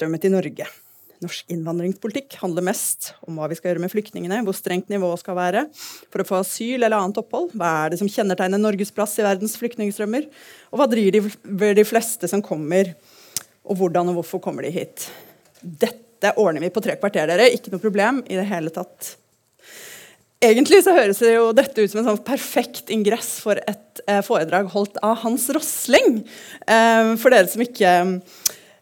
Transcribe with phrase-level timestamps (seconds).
[0.00, 0.66] flyktningstrømmer til Norge.
[1.20, 5.36] Norsk innvandringspolitikk handler mest om hva vi skal gjøre med flyktningene, hvor strengt nivået skal
[5.36, 5.66] være
[6.08, 9.26] for å få asyl eller annet opphold, hva er det som kjennetegner Norges plass i
[9.26, 10.30] verdens flyktningstrømmer,
[10.72, 12.94] og hva driver de, de fleste som kommer,
[13.68, 15.10] og hvordan og hvorfor kommer de hit.
[15.60, 17.50] Dette ordner vi på tre kvarter, dere.
[17.52, 19.18] Ikke noe problem i det hele tatt.
[20.40, 24.22] Egentlig så høres det jo dette ut som en sånn perfekt ingress for et eh,
[24.24, 26.22] foredrag holdt av Hans Rosling.
[26.64, 27.92] Eh, for dere som ikke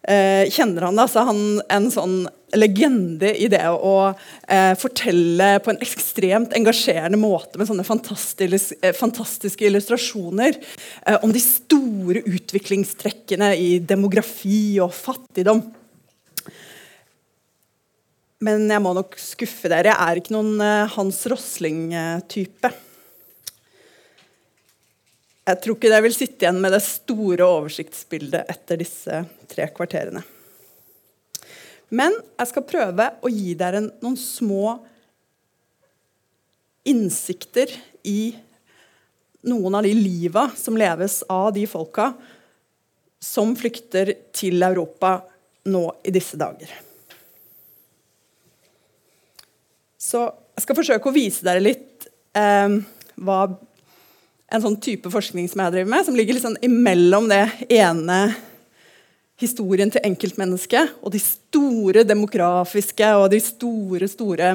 [0.08, 2.18] eh, kjenner han, da, han en sånn
[2.56, 8.96] legende i det å eh, fortelle på en ekstremt engasjerende måte med sånne fantastiske, eh,
[8.96, 15.62] fantastiske illustrasjoner eh, om de store utviklingstrekkene i demografi og fattigdom.
[18.44, 19.90] Men jeg må nok skuffe dere.
[19.90, 22.70] Jeg er ikke noen uh, Hans Rosling-type.
[25.48, 30.20] Jeg tror ikke jeg vil sitte igjen med det store oversiktsbildet etter disse tre kvarterene.
[31.88, 34.74] Men jeg skal prøve å gi dere noen små
[36.88, 37.72] innsikter
[38.04, 38.34] i
[39.48, 42.10] noen av de liva som leves av de folka
[43.24, 45.14] som flykter til Europa
[45.72, 46.68] nå i disse dager.
[49.96, 52.76] Så jeg skal forsøke å vise dere litt eh,
[53.16, 53.40] hva
[54.48, 57.44] en sånn type forskning som jeg driver med, som ligger litt sånn imellom det
[57.78, 58.20] ene
[59.38, 64.54] historien til enkeltmennesket og de store demografiske og de store store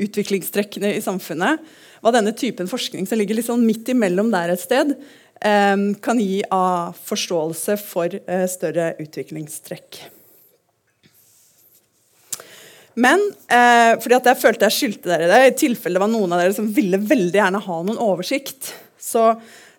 [0.00, 1.60] utviklingstrekkene i samfunnet.
[2.02, 4.94] Hva denne typen forskning som ligger litt sånn midt imellom der et sted,
[5.42, 10.00] eh, kan gi av forståelse for eh, større utviklingstrekk.
[12.94, 16.42] Men eh, fordi jeg følte jeg skyldte dere det, i tilfelle det var noen av
[16.42, 19.32] dere som ville veldig gjerne ha noen oversikt, så,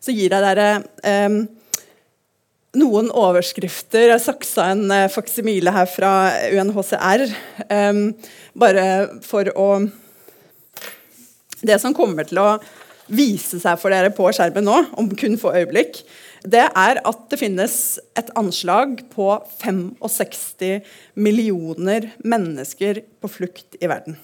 [0.04, 0.70] så gir jeg dere
[1.08, 1.38] eh,
[2.80, 4.10] noen overskrifter.
[4.12, 6.14] Jeg saksa en eh, faksimile her fra
[6.52, 7.26] UNHCR.
[7.70, 8.02] Eh,
[8.60, 8.88] bare
[9.26, 9.70] for å
[11.64, 12.58] Det som kommer til å
[13.08, 16.02] vise seg for dere på skjermen nå, om kun få øyeblikk,
[16.44, 17.76] det er at det finnes
[18.20, 19.30] et anslag på
[19.64, 20.84] 65
[21.16, 24.20] millioner mennesker på flukt i verden.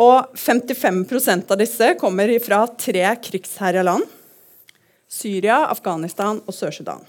[0.00, 4.06] Og 55% av disse kommer fra tre krigsherja land.
[5.10, 7.02] Syria, Afghanistan og Sør-Sudan.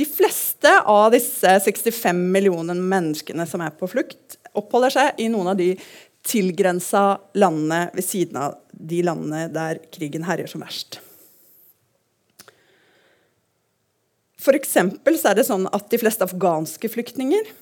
[0.00, 5.52] De fleste av disse 65 millioner menneskene som er på flukt, oppholder seg i noen
[5.52, 5.74] av de
[6.26, 10.98] tilgrensa landene ved siden av de landene der krigen herjer som verst.
[14.42, 14.88] For så
[15.30, 17.52] er det sånn at De fleste afghanske flyktninger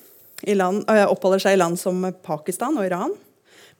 [0.57, 3.13] land, oppholder seg i land som Pakistan og Iran.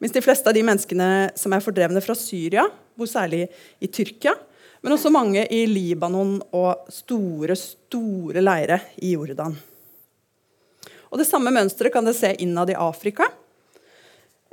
[0.02, 1.08] Mens de fleste av de menneskene
[1.38, 2.64] som er fordrevne fra Syria,
[2.98, 3.44] bor særlig
[3.78, 4.34] i Tyrkia.
[4.82, 9.54] Men også mange i Libanon og store, store leire i Jordan.
[11.12, 13.28] Og Det samme mønsteret kan dere se innad i Afrika.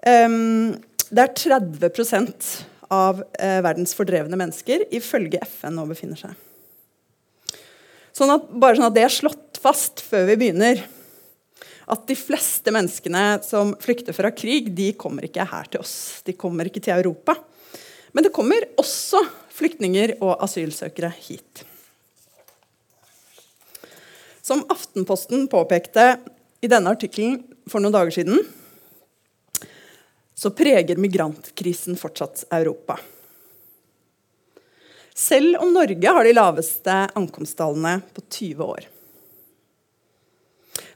[0.06, 0.76] Um,
[1.10, 2.46] det er 30
[2.94, 6.38] av uh, verdens fordrevne mennesker ifølge FN nå befinner seg.
[8.14, 10.86] Sånn at, bare sånn at det er slått fast før vi begynner,
[11.90, 16.22] at de fleste menneskene som flykter fra krig, de kommer ikke her til oss.
[16.26, 17.36] De kommer ikke til Europa.
[18.14, 19.24] Men det kommer også
[19.54, 21.64] flyktninger og asylsøkere hit.
[24.46, 26.16] Som Aftenposten påpekte
[26.62, 28.42] i denne artikkelen for noen dager siden,
[30.40, 32.96] så preger migrantkrisen fortsatt Europa.
[35.20, 38.88] Selv om Norge har de laveste ankomsttallene på 20 år.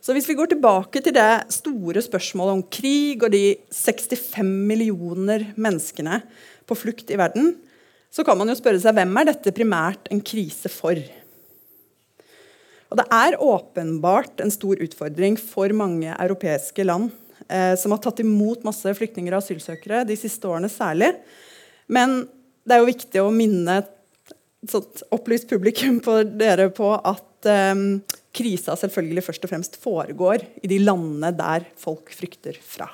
[0.04, 5.46] Så Hvis vi går tilbake til det store spørsmålet om krig og de 65 millioner
[5.56, 6.18] menneskene
[6.68, 7.54] på flukt i verden,
[8.12, 11.00] så kan man jo spørre seg hvem er dette primært en krise for?
[12.92, 17.08] Og Det er åpenbart en stor utfordring for mange europeiske land
[17.48, 21.14] eh, som har tatt imot masse flyktninger og asylsøkere de siste årene særlig.
[21.88, 22.26] Men
[22.68, 23.86] det er jo viktig å minne
[24.68, 28.02] sånt opplyst publikum på dere på at um,
[28.34, 32.90] krisa selvfølgelig først og fremst foregår i de landene der folk frykter fra.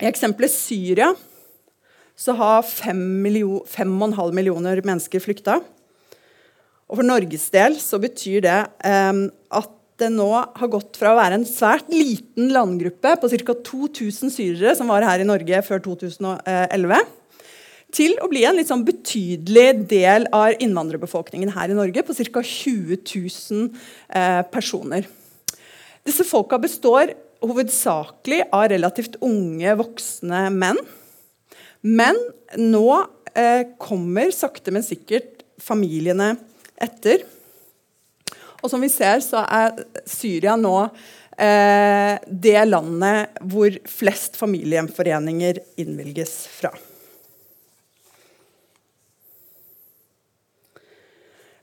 [0.00, 1.12] I eksempelet Syria
[2.14, 5.60] så har 5,5 millioner mennesker flykta.
[6.84, 9.70] Og for Norges del så betyr det um, at
[10.00, 13.54] det nå har gått fra å være en svært liten landgruppe på ca.
[13.68, 17.04] 2000 syrere som var her i Norge før 2011,
[17.94, 22.42] til å bli en litt sånn betydelig del av innvandrerbefolkningen her i Norge, på ca.
[22.42, 23.68] 20 000
[24.10, 25.06] eh, personer.
[26.04, 27.14] Disse folka består
[27.44, 30.80] hovedsakelig av relativt unge, voksne menn.
[31.84, 32.18] Men
[32.58, 32.88] nå
[33.36, 36.34] eh, kommer sakte, men sikkert familiene
[36.82, 37.22] etter.
[38.64, 39.76] Og som vi ser, så er
[40.08, 40.72] Syria nå
[41.36, 46.72] eh, det landet hvor flest familiegjenforeninger innvilges fra.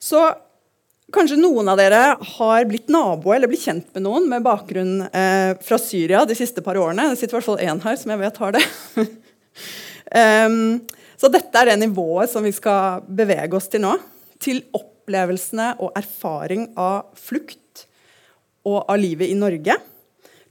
[0.02, 0.22] Så
[1.12, 5.58] Kanskje noen av dere har blitt nabo eller blitt kjent med noen med bakgrunn eh,
[5.60, 7.10] fra Syria de siste par årene.
[7.12, 8.62] Det sitter i hvert fall én her som jeg vet har det.
[10.16, 10.78] um,
[11.20, 13.98] så dette er det nivået som vi skal bevege oss til nå.
[14.40, 14.64] Til
[15.02, 17.88] opplevelsene og erfaring av flukt
[18.68, 19.76] og av livet i Norge.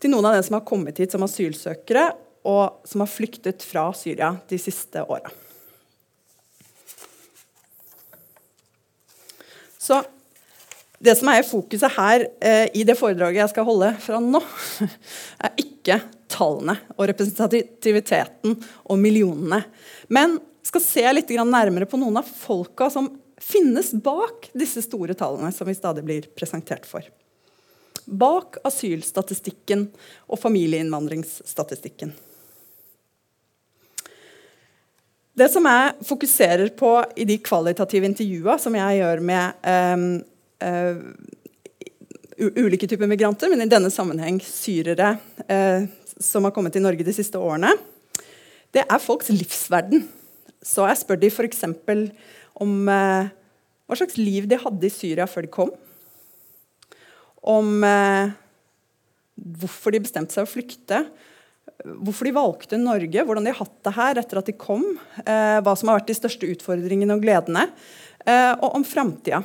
[0.00, 2.10] Til noen av dem som har kommet hit som asylsøkere,
[2.48, 5.28] og som har flyktet fra Syria de siste åra.
[9.80, 9.98] Så
[11.00, 14.40] det som er i fokuset her eh, i det foredraget jeg skal holde fra nå,
[15.44, 16.00] er ikke
[16.30, 18.56] tallene og representativiteten
[18.88, 19.62] og millionene.
[20.12, 23.08] Men skal se litt nærmere på noen av folka som
[23.40, 27.04] finnes bak disse store tallene som vi stadig blir presentert for.
[28.04, 29.86] Bak asylstatistikken
[30.28, 32.12] og familieinnvandringsstatistikken.
[35.40, 39.68] Det som jeg fokuserer på i de kvalitative intervjua som jeg gjør med
[40.60, 40.98] uh,
[42.60, 45.14] ulike typer migranter, men i denne sammenheng syrere
[45.46, 45.86] uh,
[46.20, 47.72] som har kommet til Norge de siste årene,
[48.74, 50.04] det er folks livsverden.
[50.60, 51.64] Så jeg spør de f.eks.
[52.62, 53.30] om eh,
[53.88, 55.72] hva slags liv de hadde i Syria før de kom.
[57.40, 57.84] Om
[59.60, 60.98] hvorfor de bestemte seg å flykte.
[62.04, 64.84] Hvorfor de valgte Norge, hvordan de har hatt det her etter at de kom.
[65.24, 67.64] hva som har vært de største utfordringene og gledene.
[68.60, 69.40] og om framtida.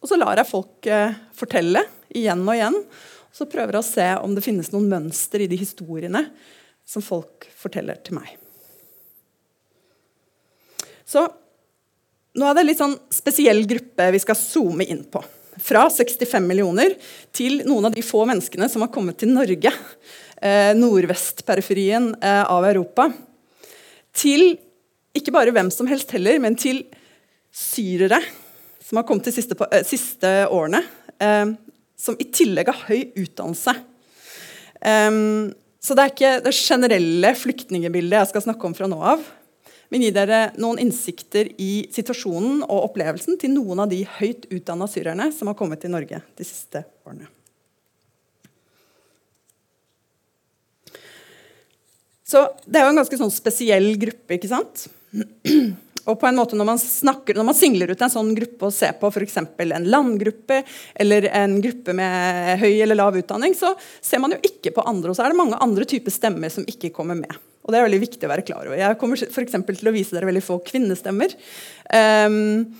[0.00, 1.84] Og så lar jeg folk eh, fortelle
[2.16, 2.78] igjen og igjen.
[3.30, 6.24] Og så prøver jeg å se om det finnes noen mønster i de historiene
[6.88, 8.32] som folk forteller til meg.
[11.06, 11.26] Så
[12.38, 15.22] nå er det en litt sånn spesiell gruppe vi skal zoome inn på.
[15.60, 16.94] Fra 65 millioner
[17.36, 19.72] til noen av de få menneskene som har kommet til Norge.
[20.40, 23.10] Eh, Nordvestperiferien eh, av Europa.
[24.16, 24.54] Til
[25.16, 26.84] ikke bare hvem som helst heller, men til
[27.50, 28.22] syrere
[28.90, 30.82] som har kommet de siste, eh, siste årene,
[31.20, 31.46] eh,
[31.98, 33.74] som i tillegg har høy utdannelse.
[34.80, 39.20] Um, så det er ikke det generelle flyktningebildet jeg skal snakke om fra nå av.
[39.90, 44.86] Men gi dere noen innsikter i situasjonen og opplevelsen til noen av de høyt utdanna
[44.90, 47.26] syrerne som har kommet til Norge de siste årene.
[52.30, 54.38] Så Det er jo en ganske sånn spesiell gruppe.
[54.38, 54.86] ikke sant?
[56.06, 58.74] Og på en måte Når man snakker, når man singler ut en sånn gruppe og
[58.74, 59.36] ser på f.eks.
[59.42, 60.62] en landgruppe
[60.94, 65.10] eller en gruppe med høy eller lav utdanning, så ser man jo ikke på andre.
[65.10, 67.34] Og så er det mange andre typer stemmer som ikke kommer med.
[67.60, 68.78] Og det er veldig viktig å være klar over.
[68.80, 71.34] Jeg kommer for til å vise dere veldig få kvinnestemmer.
[71.92, 72.70] Um,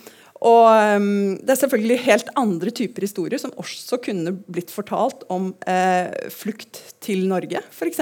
[0.41, 5.50] og um, det er selvfølgelig helt andre typer historier som også kunne blitt fortalt om
[5.69, 7.61] uh, flukt til Norge.
[7.69, 8.00] F.eks.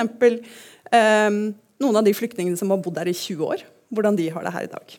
[0.94, 1.40] Um,
[1.82, 3.66] noen av de flyktningene som har bodd der i 20 år.
[3.90, 4.96] Hvordan de har det her i dag.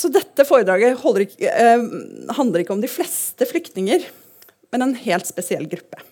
[0.00, 4.10] Så dette foredraget ikke, uh, handler ikke om de fleste flyktninger,
[4.74, 6.02] men en helt spesiell gruppe.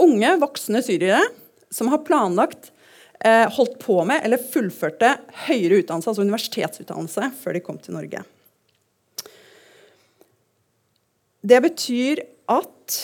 [0.00, 1.22] Unge, voksne syrere
[1.70, 2.70] som har planlagt,
[3.24, 5.14] eh, holdt på med eller fullførte
[5.46, 8.24] høyere utdannelse, altså universitetsutdannelse, før de kom til Norge.
[11.40, 12.96] Det betyr at,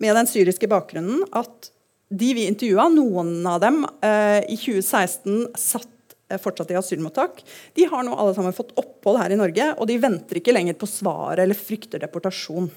[0.00, 1.70] med den syriske bakgrunnen, at
[2.14, 5.90] de vi intervjua, noen av dem eh, i 2016 satt
[6.28, 9.88] Eh, fortsatt i asylmottak, de har nå alle sammen fått opphold her i Norge, og
[9.90, 12.70] de venter ikke lenger på svaret eller frykter deportasjon.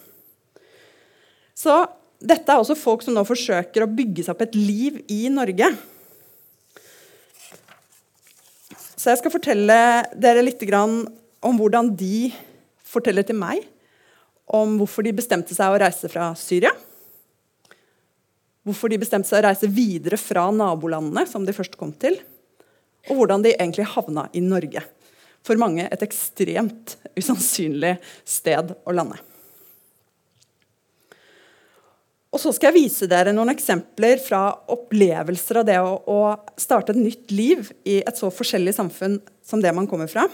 [1.56, 1.78] Så
[2.18, 5.70] dette er også folk som nå forsøker å bygge seg opp et liv i Norge.
[8.98, 9.80] Så jeg skal fortelle
[10.18, 12.32] dere litt om hvordan de
[12.88, 13.62] forteller til meg
[14.48, 16.72] om hvorfor de bestemte seg å reise fra Syria.
[18.68, 22.18] Hvorfor de bestemte seg å reise videre fra nabolandene som de først kom til
[23.08, 24.84] og hvordan de egentlig havna i Norge.
[25.46, 27.96] For mange et ekstremt usannsynlig
[28.28, 29.20] sted å lande.
[32.38, 36.18] Og så skal jeg vise dere noen eksempler fra opplevelser av det å, å
[36.62, 40.28] starte et nytt liv i et så forskjellig samfunn som det man kommer fra.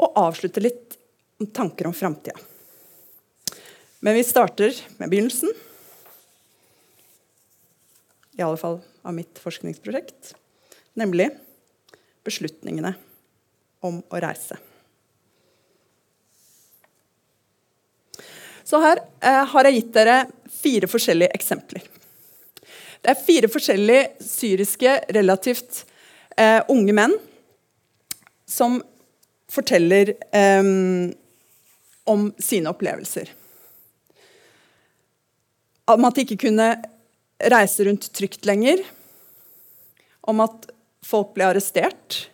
[0.00, 0.96] Og avslutte litt
[1.36, 2.40] om tanker om framtida.
[4.00, 5.52] Men vi starter med begynnelsen.
[8.40, 10.32] I alle fall av mitt forskningsprosjekt
[10.96, 11.28] nemlig
[12.24, 12.94] beslutningene
[13.84, 14.56] om å reise.
[18.66, 20.16] Så her eh, har jeg gitt dere
[20.50, 21.84] fire forskjellige eksempler.
[23.02, 25.84] Det er fire forskjellige syriske, relativt
[26.34, 27.14] eh, unge menn
[28.50, 28.80] som
[29.52, 30.72] forteller eh,
[32.10, 33.30] om sine opplevelser.
[35.86, 36.70] Om at de ikke kunne
[37.54, 38.82] reise rundt trygt lenger.
[40.26, 40.70] Om at
[41.06, 42.24] folk ble arrestert.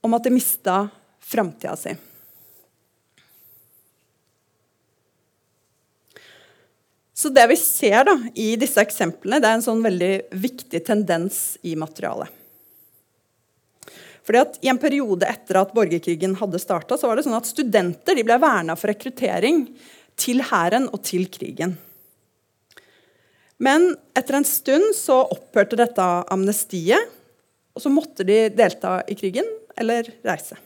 [0.00, 0.86] Om at de mista
[1.20, 1.92] framtida si.
[7.18, 11.56] Så det vi ser da, i disse eksemplene, det er en sånn veldig viktig tendens
[11.66, 12.30] i materialet.
[14.22, 18.36] Fordi at I en periode etter at borgerkrigen hadde starta, sånn at studenter de ble
[18.38, 19.64] verna for rekruttering
[20.20, 21.74] til hæren og til krigen.
[23.58, 27.10] Men etter en stund så opphørte dette amnestiet,
[27.74, 29.48] og så måtte de delta i krigen
[29.78, 30.60] eller reise.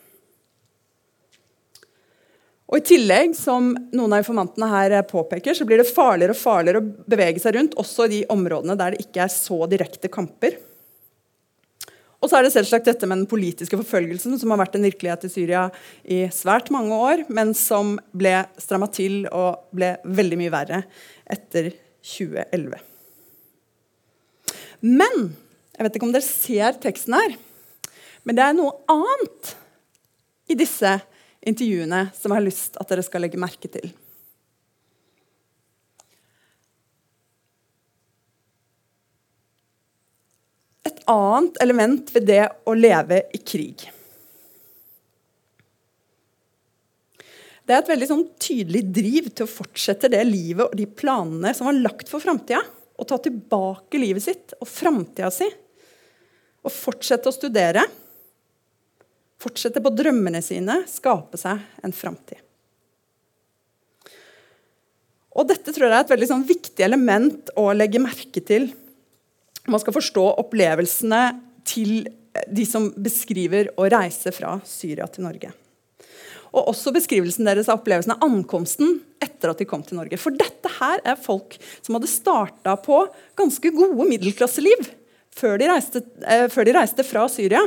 [2.73, 6.81] Og I tillegg som noen av informantene her påpeker, så blir det farligere og farligere
[6.81, 10.57] å bevege seg rundt, også i de områdene der det ikke er så direkte kamper.
[12.23, 15.27] Og så er det selvsagt dette med den politiske forfølgelsen, som har vært en virkelighet
[15.27, 15.67] i Syria
[16.07, 20.83] i svært mange år, men som ble stramma til og ble veldig mye verre
[21.29, 21.75] etter
[22.15, 22.79] 2011.
[24.87, 25.33] Men
[25.77, 27.37] jeg vet ikke om dere ser teksten her,
[28.25, 29.57] men det er noe annet
[30.49, 31.03] i disse
[31.43, 33.91] intervjuene som jeg har lyst at dere skal legge merke til.
[40.87, 43.89] Et annet element ved det å leve i krig.
[47.63, 51.53] Det er et veldig sånn tydelig driv til å fortsette det livet og de planene
[51.55, 52.61] som var lagt for framtida.
[52.99, 55.47] Å ta tilbake livet sitt og framtida si.
[56.63, 57.87] Og fortsette å studere
[59.43, 62.41] fortsette på drømmene sine, skape seg en framtid.
[65.33, 68.69] Og dette tror jeg er et veldig sånn viktig element å legge merke til.
[69.65, 71.23] Man skal forstå opplevelsene
[71.69, 72.03] til
[72.53, 75.53] de som beskriver å reise fra Syria til Norge.
[76.53, 80.19] Og også beskrivelsen deres av opplevelsen av ankomsten etter at de kom til Norge.
[80.21, 83.07] For dette her er folk som hadde starta på
[83.41, 84.91] ganske gode middelklasseliv
[85.33, 87.63] før de reiste, eh, før de reiste fra Syria.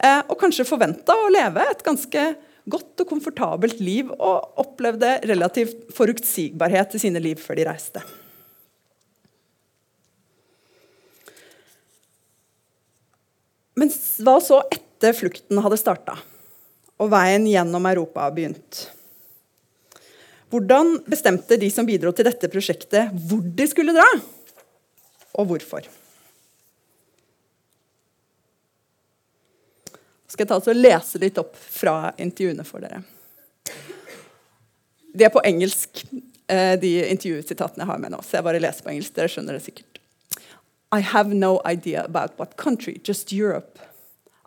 [0.00, 2.22] Eh, og kanskje forventa å leve et ganske
[2.70, 8.02] godt og komfortabelt liv og opplevde relativt forutsigbarhet i sine liv før de reiste.
[13.80, 13.92] Men
[14.24, 16.18] hva så etter flukten hadde starta
[17.00, 18.84] og veien gjennom Europa begynt?
[20.50, 24.08] Hvordan bestemte de som bidro til dette prosjektet, hvor de skulle dra,
[25.38, 25.86] og hvorfor?
[30.30, 33.02] Skal jeg ta og lese litt opp fra intervjuene for dere.
[35.10, 36.04] De er på engelsk,
[36.48, 38.22] eh, de intervjusitatene jeg har med nå.
[38.22, 39.14] så jeg bare leser på engelsk.
[39.14, 39.98] Dere skjønner det sikkert.
[40.92, 43.78] I have no idea about what country, just Europe.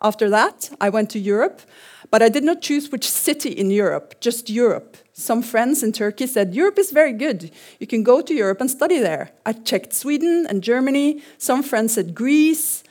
[0.00, 1.62] After that, I went to Europe,
[2.10, 4.98] but I did not choose which city in Europe, just Europe.
[5.14, 7.50] Some friends in Turkey said, Europe is very good.
[7.78, 9.30] You can go to Europe and study there.
[9.46, 11.22] I checked Sweden and Germany.
[11.38, 12.83] Some friends said Greece.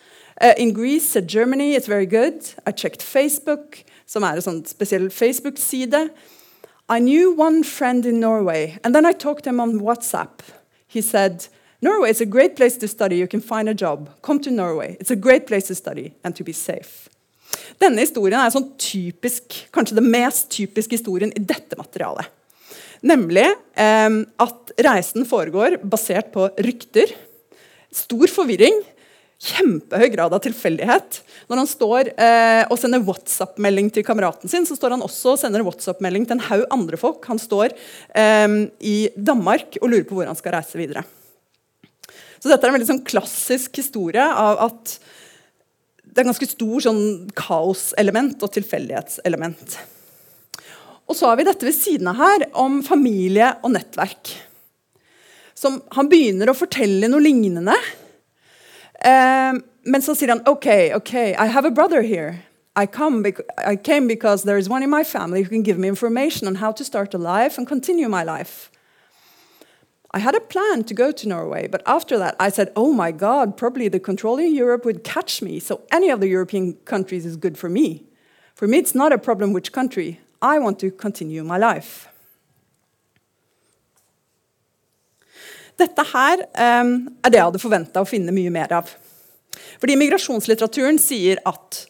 [0.44, 2.44] Uh, in Greece and Germany it's very good.
[2.68, 6.10] I checked Facebook, som er en sånn spesiell Facebook-side.
[6.92, 10.44] I knew one friend in Norway, and then I talked to him on WhatsApp.
[10.86, 11.48] He said,
[11.82, 13.16] Norway is a great place to study.
[13.16, 14.10] You can find a job.
[14.22, 14.98] Come to Norway.
[15.00, 17.08] It's a great place to study and to be safe.
[17.80, 22.28] Denne historien er sånn typisk, kanskje den mest typiske historien i dette materialet.
[23.00, 23.48] Nemlig
[23.80, 27.16] eh, at reisen foregår basert på rykter,
[27.96, 28.84] stor forvirring
[29.44, 31.20] kjempehøy grad av tilfeldighet.
[31.50, 35.42] Når han står eh, og sender WhatsApp-melding til kameraten sin, så står han også og
[35.42, 37.26] sender WhatsApp-melding til en haug andre folk.
[37.32, 41.04] Han står eh, i Danmark og lurer på hvor han skal reise videre.
[42.44, 44.98] Så dette er en veldig sånn klassisk historie av at
[46.04, 47.04] det er ganske stor sånn
[47.36, 49.78] kaoselement og tilfeldighetselement.
[51.10, 54.34] Og så har vi dette ved siden av her om familie og nettverk.
[55.58, 57.76] Som han begynner å fortelle noe lignende
[59.04, 62.44] Um, men så sier han OK, OK, I have a brother here.
[62.76, 63.24] I, come
[63.58, 66.56] I came because there is one in my family who can give me information on
[66.56, 68.72] how to start a life and continue my life.
[70.12, 73.12] I had a plan to go to Norway, but after that I said, oh my
[73.12, 77.26] God, probably the control in Europe would catch me, so any of the European countries
[77.26, 78.04] is good for me.
[78.56, 80.20] For me, it's not a problem which country.
[80.42, 82.08] I want to continue my life.
[85.80, 86.44] Dette her
[86.84, 88.92] um, er det jeg hadde forventa å finne mye mer av.
[89.82, 91.84] Fordi Migrasjonslitteraturen sier at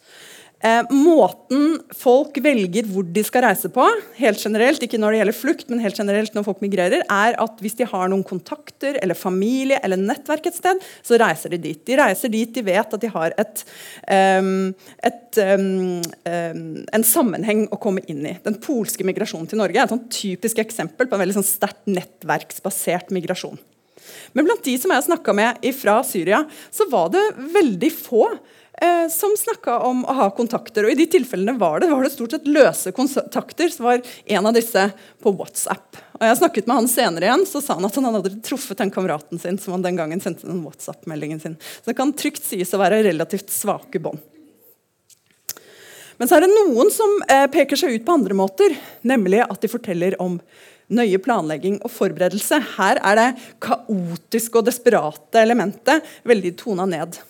[0.64, 3.84] Eh, måten folk velger hvor de skal reise på,
[4.16, 7.60] helt generelt, ikke når det gjelder flukt, men helt generelt når folk migrerer, er at
[7.60, 11.82] hvis de har noen kontakter eller familie eller nettverk et sted, så reiser de dit.
[11.84, 13.66] De reiser dit de vet at de har et,
[14.08, 14.72] um,
[15.04, 16.00] et, um,
[16.32, 16.64] um,
[16.96, 18.36] en sammenheng å komme inn i.
[18.46, 21.84] Den polske migrasjonen til Norge er et sånn typisk eksempel på en veldig sånn sterkt
[21.92, 23.60] nettverksbasert migrasjon.
[24.32, 27.22] Men blant de som jeg snakka med fra Syria, så var det
[27.54, 30.86] veldig få eh, som snakka om å ha kontakter.
[30.86, 33.70] Og i de tilfellene var det, var det stort sett løse kontakter.
[33.72, 34.88] Så var en av disse
[35.22, 36.02] på WhatsApp.
[36.18, 38.92] Og jeg snakket med han senere igjen, så sa han at han hadde truffet den
[38.94, 41.58] kameraten sin som han den gangen sendte den WhatsApp-meldingen sin.
[41.80, 44.22] Så det kan trygt sies å være relativt svake bånd.
[46.16, 49.58] Men så er det noen som eh, peker seg ut på andre måter, nemlig at
[49.62, 50.38] de forteller om
[50.88, 52.60] nøye planlegging og forberedelse.
[52.76, 53.28] Her er det
[53.64, 57.20] kaotiske og desperate elementet veldig tona ned.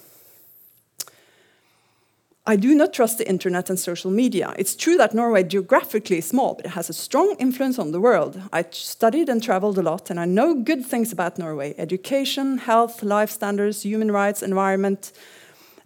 [2.46, 4.52] I do not trust the internet and social media.
[4.58, 8.00] It's true that Norway geographically is small, but it has a strong influence on the
[8.00, 8.38] world.
[8.52, 13.02] I studied and traveled a lot, and I know good things about Norway education, health,
[13.02, 15.12] life standards, human rights, environment.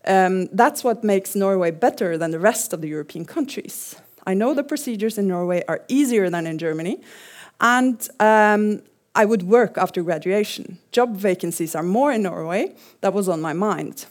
[0.04, 3.94] Um, that's what makes Norway better than the rest of the European countries.
[4.26, 7.00] I know the procedures in Norway are easier than in Germany,
[7.60, 8.82] and um,
[9.14, 10.78] I would work after graduation.
[10.92, 12.74] Job vacancies are more in Norway.
[13.00, 14.06] That was on my mind.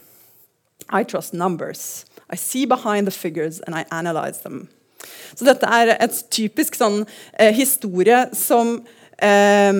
[0.89, 2.05] I trust numbers.
[2.29, 4.69] I see behind the figures and I analyze them.
[5.35, 7.03] Så dette er et typisk sånn
[7.37, 8.79] eh, historie som
[9.21, 9.71] eh,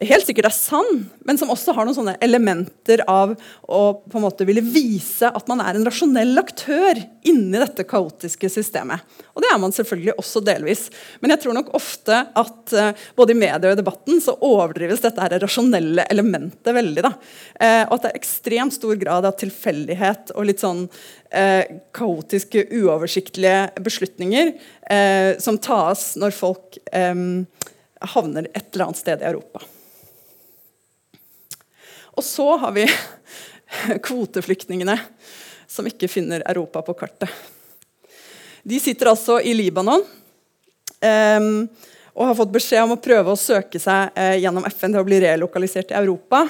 [0.00, 3.34] helt sikkert er sann, men som også har noen sånne elementer av
[3.68, 8.48] å på en måte ville vise at man er en rasjonell aktør inni dette kaotiske
[8.48, 9.04] systemet.
[9.34, 10.86] Og det er man selvfølgelig også delvis.
[11.20, 15.04] Men jeg tror nok ofte at uh, både i media og i debatten så overdrives
[15.04, 17.04] dette her rasjonelle elementet veldig.
[17.04, 17.12] da.
[17.60, 21.64] Uh, og at det er ekstremt stor grad av tilfeldighet og litt sånn uh,
[21.96, 24.54] kaotiske, uoversiktlige beslutninger
[25.38, 27.44] som tas når folk um,
[28.10, 29.62] havner et eller annet sted i Europa.
[32.16, 32.86] Og så har vi
[34.06, 34.96] kvoteflyktningene
[35.70, 37.30] som ikke finner Europa på kartet.
[38.62, 40.02] De sitter altså i Libanon
[41.00, 41.68] um,
[42.12, 45.06] og har fått beskjed om å prøve å søke seg uh, gjennom FN til å
[45.06, 46.48] bli relokalisert i Europa.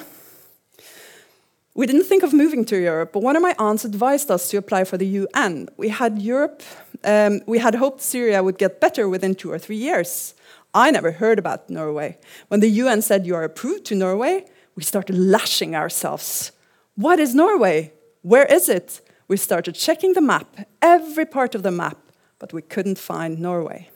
[1.75, 4.59] We didn't think of moving to Europe, but one of my aunts advised us to
[4.59, 5.69] apply for the UN.
[5.77, 6.63] We had Europe,
[7.05, 10.35] um, we had hoped Syria would get better within two or three years.
[10.75, 12.19] I never heard about Norway.
[12.49, 14.45] When the UN said you are approved to Norway,
[14.81, 16.53] we started lashing ourselves.
[16.97, 17.93] What is Norway?
[18.23, 19.03] Where is it?
[19.29, 21.99] We started checking the map, every part of the map,
[22.39, 23.91] but we couldn't find Norway.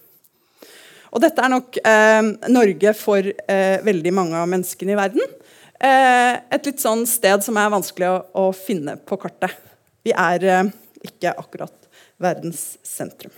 [1.14, 5.34] Og dette er nok eh, Norge for eh, veldig mange av menneskene i verden.
[5.78, 9.54] Eh, et litt sånn sted som er vanskelig å, å finne på kartet.
[10.04, 10.72] Vi er eh,
[11.06, 11.88] ikke akkurat
[12.20, 13.32] verdens sentrum.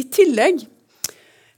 [0.00, 0.62] I tillegg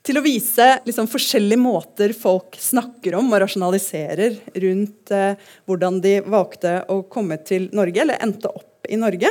[0.02, 6.16] til å vise liksom, forskjellige måter folk snakker om og rasjonaliserer rundt eh, hvordan de
[6.26, 9.30] valgte å komme til Norge, eller endte opp i Norge,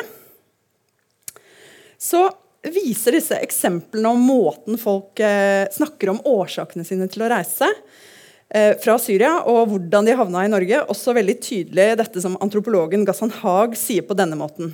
[2.02, 2.30] så
[2.72, 8.78] viser disse eksemplene om måten folk eh, snakker om årsakene sine til å reise eh,
[8.80, 13.34] fra Syria, og hvordan de havna i Norge, også veldig tydelig dette som antropologen Gassan
[13.42, 14.72] Haag sier på denne måten.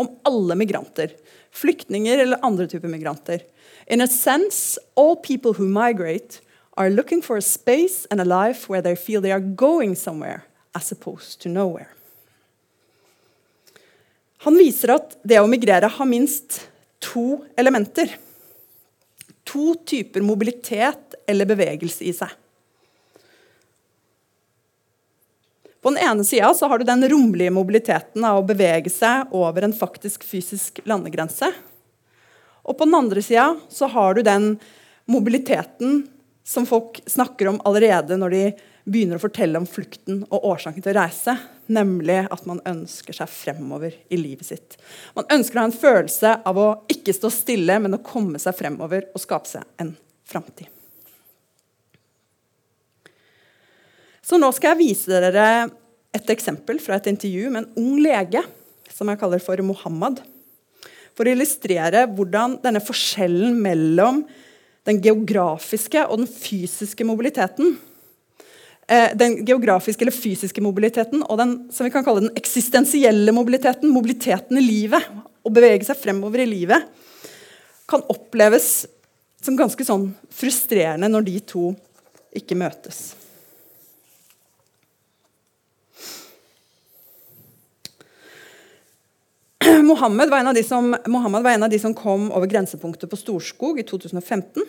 [0.00, 1.12] Om alle migranter
[1.50, 3.42] flyktninger eller andre typer migranter.
[3.86, 6.40] In a sense, all people who migrate
[6.76, 10.42] are looking for a space and a life where they feel they are going somewhere,
[10.74, 11.88] as opposed to nowhere.
[14.46, 16.62] Han viser at det å migrere har minst
[17.04, 18.14] to elementer.
[19.50, 22.30] To typer mobilitet eller bevegelse i seg.
[25.80, 29.76] På den ene sida har du den rommelige mobiliteten av å bevege seg over en
[29.76, 31.48] faktisk fysisk landegrense.
[32.68, 33.54] Og på den andre sida
[33.94, 34.50] har du den
[35.10, 36.02] mobiliteten
[36.44, 38.42] som folk snakker om allerede når de
[38.90, 41.36] begynner å fortelle om flukten og årsaken til å reise,
[41.70, 44.76] nemlig at man ønsker seg fremover i livet sitt.
[45.14, 48.56] Man ønsker å ha en følelse av å ikke stå stille, men å komme seg
[48.58, 49.94] fremover og skape seg en
[50.28, 50.68] framtid.
[54.30, 55.66] Så nå skal jeg vise dere
[56.14, 58.44] et eksempel fra et intervju med en ung lege
[58.94, 60.20] som jeg kaller for Mohammed.
[61.18, 64.22] For å illustrere hvordan denne forskjellen mellom
[64.86, 67.74] den geografiske og den fysiske mobiliteten
[68.86, 73.90] eh, den geografiske eller fysiske mobiliteten og den som vi kan kalle den eksistensielle mobiliteten,
[73.90, 75.10] mobiliteten i livet,
[75.42, 76.86] å bevege seg fremover i livet,
[77.90, 78.84] kan oppleves
[79.42, 81.72] som ganske sånn frustrerende når de to
[82.38, 83.19] ikke møtes.
[89.90, 94.62] Mohammed var, som, var, en av de som kom over grensepunktet på Storskog i 2015.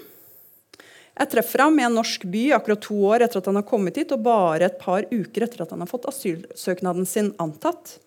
[1.21, 3.99] Jeg treffer ham i en norsk by akkurat to år etter at han har kommet
[3.99, 7.99] hit, og bare et par uker etter at han har fått asylsøknaden sin antatt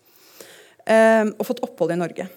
[0.89, 2.27] eh, og fått opphold i Norge.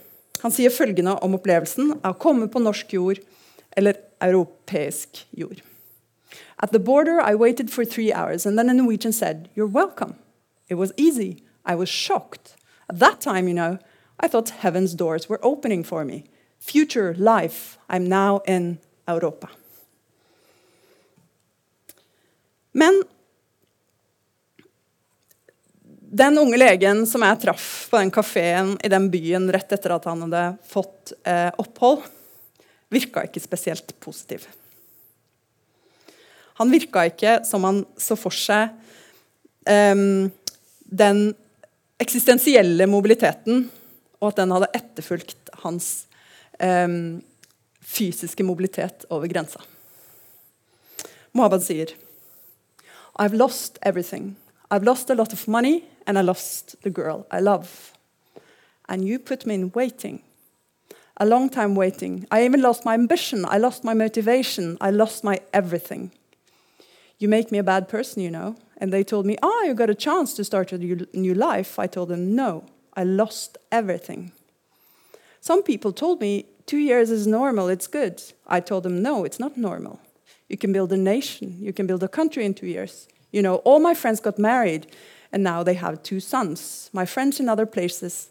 [0.44, 3.18] Han sier følgende om opplevelsen av å komme på norsk jord
[3.74, 5.64] eller europeisk jord.
[6.62, 10.14] At the border, I waited for three hours, and then a Norwegian said, You're welcome.
[10.68, 11.42] It was easy.
[11.64, 12.54] I was shocked.
[12.88, 13.78] At that time, you know,
[14.20, 16.24] I thought heaven's doors were opening for me.
[16.58, 17.78] Future life.
[17.88, 19.48] I'm now in Europa.
[22.72, 23.02] Men
[26.10, 30.06] den unge legen som jeg traff på den kafeen i den byen rett etter at
[30.08, 32.06] han hadde fått eh, opphold,
[32.88, 34.46] virka ikke spesielt positiv.
[36.58, 38.72] Han virka ikke som han så for seg
[39.68, 40.04] eh,
[40.88, 41.20] den
[42.00, 43.66] eksistensielle mobiliteten,
[44.20, 46.06] og at den hadde etterfulgt hans
[46.60, 47.22] um,
[47.80, 49.62] fysiske mobilitet over grensa.
[51.32, 51.94] Mohammed sier
[53.18, 54.36] I've lost everything.
[54.70, 57.92] I've lost a lot of money, and I lost the girl I love.
[58.88, 60.22] And you put me in waiting.
[61.16, 62.26] A long time waiting.
[62.30, 63.44] I even lost my ambition.
[63.44, 64.78] I lost my motivation.
[64.80, 66.12] I lost my everything.
[67.18, 68.54] You make me a bad person, you know.
[68.76, 71.78] And they told me, Ah, oh, you got a chance to start a new life.
[71.78, 72.64] I told them, No,
[72.98, 74.32] I lost everything.
[75.40, 78.20] Some people told me, Two years is normal, it's good.
[78.48, 80.00] I told them, No, it's not normal.
[80.48, 81.56] You can build a nation.
[81.60, 83.06] You can build a country in two years.
[83.30, 84.88] You know, all my friends got married,
[85.32, 86.90] and now they have two sons.
[86.92, 88.30] My friends in other places,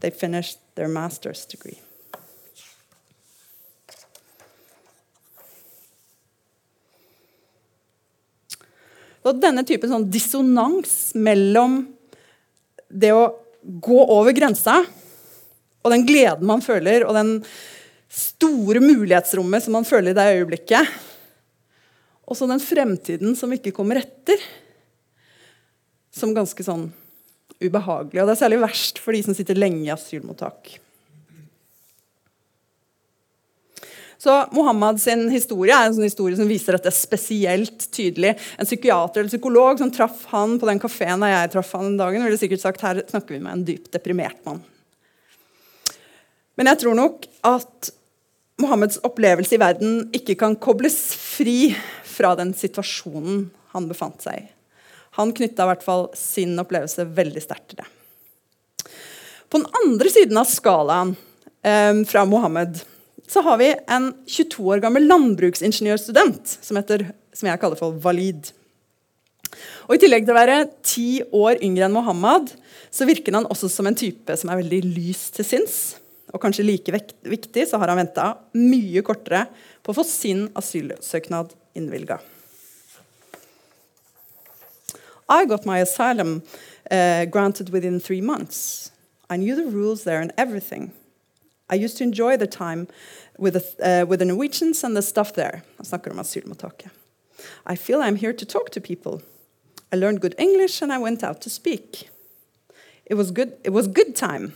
[0.00, 1.80] they finished their master's degree.
[9.20, 11.82] Denne typen sånn dissonans mellom
[12.88, 14.80] det å gå over grensa
[15.80, 17.38] og den gleden man føler, og den
[18.10, 20.98] store mulighetsrommet som man føler i det øyeblikket.
[22.28, 24.42] Og så den fremtiden som ikke kommer etter.
[26.14, 26.88] Som ganske sånn
[27.60, 28.20] ubehagelig.
[28.20, 30.76] Og det er særlig verst for de som sitter lenge i asylmottak.
[34.20, 38.34] Så Mohammeds historie er en sånn historie som viser dette spesielt tydelig.
[38.60, 41.96] En psykiater eller psykolog som traff han på den kafeen da jeg traff han den
[42.02, 44.60] dagen, ville sikkert sagt her snakker vi med en dypt deprimert mann.
[46.60, 47.90] Men jeg tror nok at
[48.60, 51.72] Mohammeds opplevelse i verden ikke kan kobles fri
[52.04, 54.46] fra den situasjonen han befant seg i.
[55.16, 57.88] Han knytta i hvert fall sin opplevelse veldig sterkt til det.
[59.48, 61.16] På den andre siden av skalaen
[61.64, 62.82] eh, fra Mohammed
[63.30, 68.50] så har vi en 22 år gammel landbruksingeniørstudent som, heter, som jeg kaller for Walid.
[69.86, 72.50] Og I tillegg til å være ti år yngre enn Mohammed,
[72.90, 75.80] så virker han også som en type som er veldig lys til sinns
[76.30, 76.94] og kanskje like
[77.26, 79.46] viktig så har han venta mye kortere
[79.82, 82.20] på å få sin asylsøknad innvilga.
[85.30, 86.42] I got my asylum
[86.90, 88.90] uh, granted within three months.
[89.28, 90.92] I knew the rules there and everything.
[91.68, 92.88] I used to enjoy the time
[93.40, 95.62] with the, uh, with the Norwegians and the stuff there.
[95.76, 96.90] Han snakker om asylmottaket.
[97.66, 99.22] I feel I'm here to talk to people.
[99.92, 102.10] I learned good English and I went out to speak.
[103.06, 104.52] It was good, it was good time.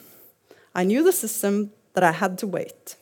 [0.75, 2.97] I knew the system that I had to wait.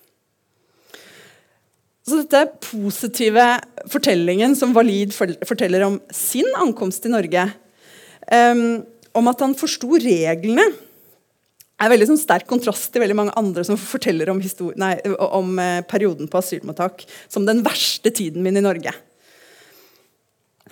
[2.06, 7.44] Så dette positive fortellingen som Walid forteller om sin ankomst til Norge,
[8.32, 8.82] um,
[9.14, 10.64] om at han forsto reglene,
[11.82, 14.42] er veldig sånn sterk kontrast til veldig mange andre som forteller om,
[14.80, 14.94] nei,
[15.26, 18.94] om uh, perioden på asylmottak som den verste tiden min i Norge.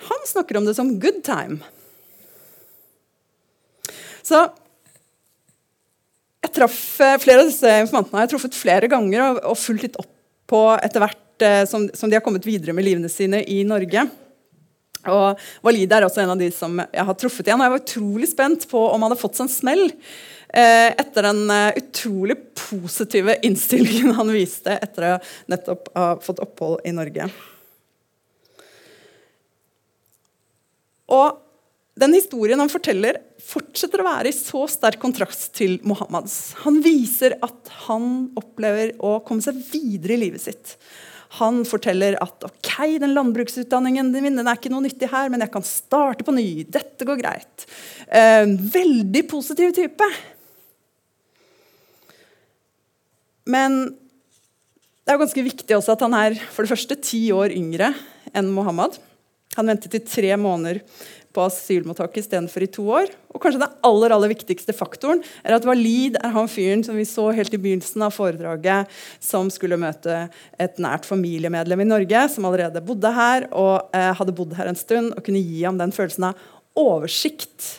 [0.01, 1.59] Han snakker om det som good time.
[4.25, 4.39] Så
[6.41, 9.85] jeg traff eh, flere av disse informantene har jeg truffet flere ganger og, og fulgt
[9.85, 10.09] litt opp
[10.49, 14.07] på etter hvert eh, som, som, de har kommet videre med livene sine i Norge.
[15.11, 17.61] Og Walid er også en av de som jeg har truffet igjen.
[17.61, 21.27] Og jeg var utrolig spent på om han hadde fått seg en smell eh, etter
[21.29, 25.19] den eh, utrolig positive innstillingen han viste etter å
[25.51, 27.29] nettopp ha fått opphold i Norge.
[31.11, 31.39] Og
[32.01, 36.55] den historien han forteller, fortsetter å være i så sterk kontrast til Mohammeds.
[36.63, 40.77] Han viser at han opplever å komme seg videre i livet sitt.
[41.39, 45.63] Han forteller at ok, den landbruksutdanningen min er ikke noe nyttig her, men jeg kan
[45.67, 46.65] starte på ny.
[46.67, 47.67] Dette går greit.
[48.07, 50.07] Eh, veldig positiv type.
[53.51, 53.81] Men
[55.01, 57.91] det er jo ganske viktig også at han er for det første ti år yngre
[58.37, 58.99] enn Mohammed.
[59.57, 60.79] Han ventet i tre måneder
[61.31, 63.11] på asylmottaket istedenfor i to år.
[63.31, 67.07] Og kanskje den aller, aller viktigste faktoren er at Walid er han fyren som vi
[67.07, 68.91] så helt i begynnelsen av foredraget,
[69.23, 70.25] som skulle møte
[70.61, 74.79] et nært familiemedlem i Norge, som allerede bodde her og eh, hadde bodd her en
[74.79, 76.47] stund, og kunne gi ham den følelsen av
[76.79, 77.77] oversikt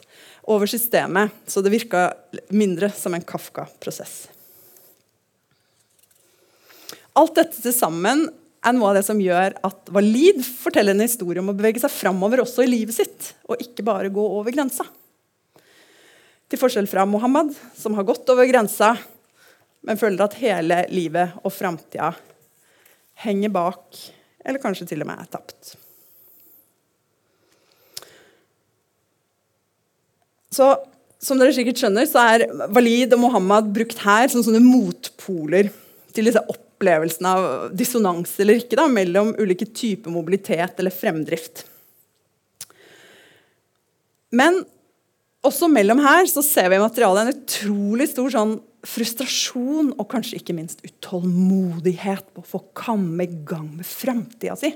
[0.49, 1.33] over systemet.
[1.47, 2.11] Så det virka
[2.53, 4.27] mindre som en Kafka-prosess.
[7.19, 8.25] Alt dette til sammen
[8.63, 11.93] er noe av det som gjør at Walid forteller en historie om å bevege seg
[11.93, 14.87] framover også i livet sitt, og ikke bare gå over grensa.
[16.49, 18.95] Til forskjell fra Mohammed, som har gått over grensa,
[19.83, 22.13] men føler at hele livet og framtida
[23.25, 23.99] henger bak,
[24.47, 25.75] eller kanskje til og med er tapt.
[30.53, 30.71] Så
[31.23, 35.71] som dere sikkert skjønner, så er Walid og Mohammed brukt her som sånne motpoler
[36.13, 41.65] til disse opp opplevelsen av dissonans eller ikke da, mellom ulike typer mobilitet eller fremdrift.
[44.33, 44.65] Men
[45.47, 50.41] også mellom her så ser vi i materialet en utrolig stor sånn frustrasjon og kanskje
[50.41, 54.73] ikke minst utålmodighet på å få komme i gang med framtida si.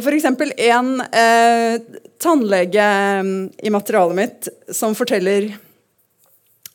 [0.00, 0.28] F.eks.
[0.70, 1.82] en eh,
[2.22, 2.86] tannlege
[3.58, 5.50] i materialet mitt som forteller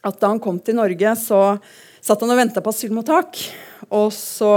[0.05, 1.41] at da han kom til Norge, så
[2.05, 3.39] satt han og venta på asylmottak.
[3.89, 4.51] Og så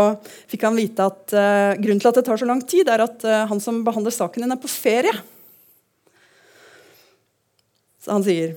[0.48, 3.24] fikk han vite at uh, grunnen til at det tar så lang tid, er at
[3.24, 5.14] uh, han som behandler saken din, er på ferie.
[8.04, 8.56] Så han sier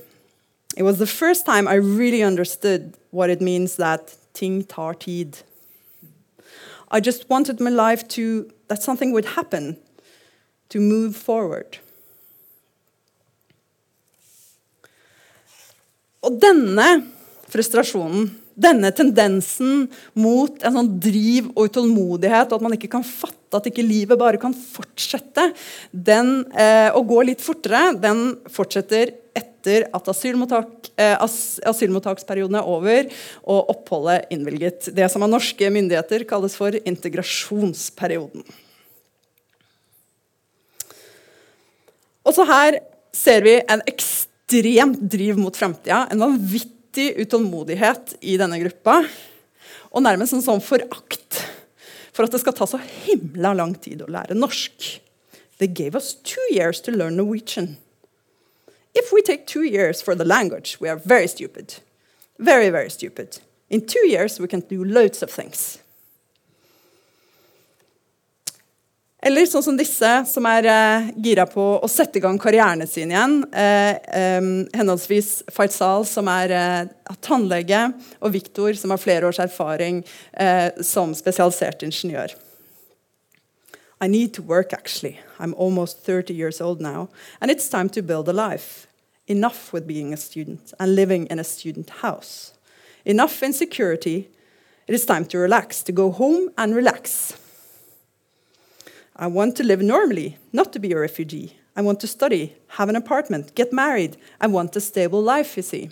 [0.74, 5.42] It was the first time I really understood what it means that ting tar tid.
[6.90, 9.76] I just wanted my life to that something would happen,
[10.70, 11.78] to move forward.
[16.22, 16.88] Og denne
[17.52, 19.86] frustrasjonen, denne tendensen
[20.18, 24.20] mot en sånn driv og utålmodighet, og at man ikke kan fatte at ikke livet
[24.20, 25.48] bare kan fortsette,
[25.92, 32.68] den, eh, og gå litt fortere, den fortsetter etter at asylmottak, eh, as, asylmottaksperioden er
[32.68, 33.08] over
[33.44, 34.94] og oppholdet innvilget.
[34.94, 38.44] Det som av norske myndigheter kalles for integrasjonsperioden.
[42.24, 42.78] Også her
[43.12, 49.02] ser vi en ekstrem ekstremt driv mot framtida, en vanvittig utålmodighet i denne gruppa.
[49.92, 51.40] Og nærmest en sånn forakt
[52.12, 55.00] for at det skal ta så himla lang tid å lære norsk.
[55.58, 57.76] They gave us two years to learn Norwegian.
[58.94, 61.80] If we take two years for the language, we are very stupid.
[62.38, 63.40] Very, very stupid.
[63.70, 65.78] In two years, we can do loads of things.
[69.22, 73.12] Eller sånn som disse, som er eh, gira på å sette i gang karrieren sin
[73.12, 73.36] igjen.
[73.54, 77.84] Eh, eh, henholdsvis Faisal, som er eh, tannlege,
[78.18, 80.00] og Viktor, som har flere års erfaring
[80.32, 82.34] eh, som spesialisert ingeniør.
[84.02, 85.20] I need to work, actually.
[85.38, 87.08] I'm almost 30 years old now,
[87.40, 88.88] and it's time to build a life.
[89.28, 92.54] Enough with being a student and living in a student house.
[93.04, 94.28] Enough insecurity.
[94.88, 97.38] It is time to relax, to go home and relax.
[99.16, 101.56] I want to live normally, not to be a refugee.
[101.76, 104.16] I want to study, have an apartment, get married.
[104.40, 105.90] I want a stable life, you see.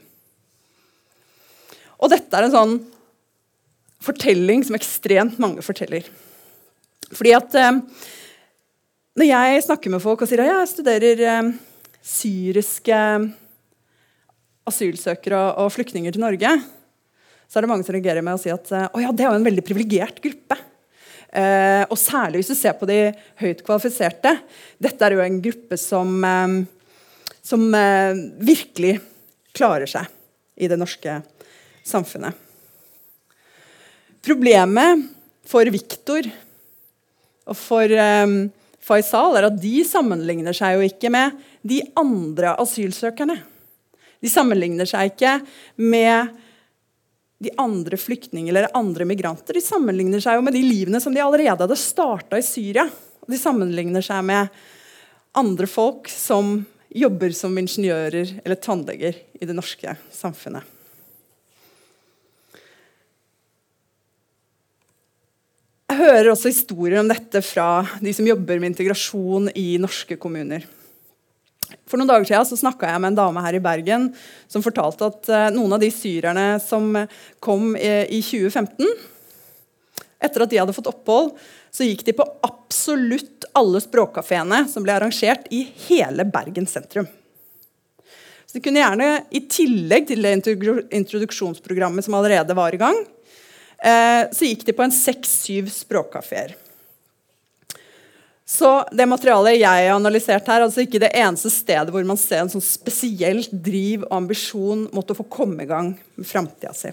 [2.00, 2.74] Og dette er en sånn
[4.00, 6.06] fortelling som ekstremt mange forteller.
[7.10, 7.72] Fordi at eh,
[9.20, 11.52] Når jeg snakker med folk og sier at jeg studerer eh,
[12.00, 12.98] syriske
[14.70, 16.52] asylsøkere og, og, flyktninger til Norge,
[17.50, 19.40] så er det mange som reagerer med å si at eh, ja, det er jo
[19.40, 20.56] en veldig privilegert gruppe.
[21.30, 24.34] Eh, og særlig hvis du ser på de høyt kvalifiserte.
[24.82, 26.56] Dette er jo en gruppe som, eh,
[27.42, 28.96] som eh, virkelig
[29.54, 30.10] klarer seg
[30.60, 31.20] i det norske
[31.86, 32.34] samfunnet.
[34.26, 35.06] Problemet
[35.48, 36.26] for Viktor
[37.48, 37.92] og for
[38.84, 43.38] Faisal er at de sammenligner seg jo ikke med de andre asylsøkerne.
[44.20, 45.38] De sammenligner seg ikke
[45.80, 46.36] med
[47.40, 51.22] de andre flyktninger eller andre migranter de sammenligner seg jo med de livene som de
[51.24, 52.84] allerede hadde starta i Syria.
[53.24, 54.50] De sammenligner seg med
[55.40, 56.58] andre folk som
[56.90, 60.66] jobber som ingeniører eller tannleger i det norske samfunnet.
[65.90, 67.70] Jeg hører også historier om dette fra
[68.04, 70.68] de som jobber med integrasjon i norske kommuner.
[71.88, 74.10] For noen dager siden så snakka jeg med en dame her i Bergen
[74.50, 76.92] som fortalte at uh, noen av de syrerne som
[77.42, 78.86] kom i, i 2015
[80.20, 81.30] Etter at de hadde fått opphold,
[81.72, 87.08] så gikk de på absolutt alle språkkafeene som ble arrangert i hele Bergen sentrum.
[88.44, 90.34] Så de kunne gjerne, I tillegg til det
[90.98, 92.98] introduksjonsprogrammet som allerede var i gang,
[93.78, 96.56] eh, så gikk de på en seks-syv språkkafeer.
[98.50, 102.42] Så det materialet jeg har analysert her, altså ikke det eneste stedet hvor man ser
[102.42, 106.90] en sånn spesielt driv og ambisjon mot å få komme i gang med framtida si.